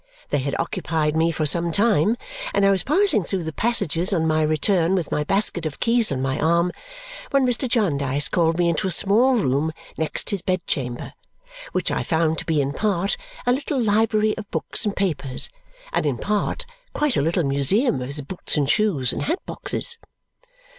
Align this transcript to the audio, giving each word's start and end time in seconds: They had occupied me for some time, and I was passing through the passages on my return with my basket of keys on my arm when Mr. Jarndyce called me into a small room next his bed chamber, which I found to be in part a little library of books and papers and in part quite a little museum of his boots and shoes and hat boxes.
They 0.31 0.39
had 0.39 0.55
occupied 0.57 1.15
me 1.15 1.31
for 1.31 1.45
some 1.45 1.71
time, 1.71 2.17
and 2.55 2.65
I 2.65 2.71
was 2.71 2.81
passing 2.83 3.23
through 3.23 3.43
the 3.43 3.53
passages 3.53 4.11
on 4.11 4.25
my 4.25 4.41
return 4.41 4.95
with 4.95 5.11
my 5.11 5.23
basket 5.23 5.63
of 5.63 5.79
keys 5.79 6.11
on 6.11 6.23
my 6.23 6.39
arm 6.39 6.71
when 7.29 7.45
Mr. 7.45 7.69
Jarndyce 7.69 8.27
called 8.27 8.57
me 8.57 8.67
into 8.67 8.87
a 8.87 8.91
small 8.91 9.35
room 9.35 9.71
next 9.99 10.31
his 10.31 10.41
bed 10.41 10.65
chamber, 10.65 11.13
which 11.71 11.91
I 11.91 12.01
found 12.01 12.39
to 12.39 12.45
be 12.47 12.59
in 12.61 12.73
part 12.73 13.15
a 13.45 13.53
little 13.53 13.79
library 13.79 14.35
of 14.39 14.49
books 14.49 14.85
and 14.85 14.95
papers 14.95 15.51
and 15.93 16.03
in 16.03 16.17
part 16.17 16.65
quite 16.93 17.15
a 17.15 17.21
little 17.21 17.43
museum 17.43 18.01
of 18.01 18.07
his 18.07 18.21
boots 18.21 18.57
and 18.57 18.67
shoes 18.67 19.13
and 19.13 19.21
hat 19.25 19.37
boxes. 19.45 19.99